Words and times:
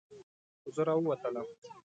خو 0.61 0.69
زه 0.75 0.81
راووتلم. 0.87 1.47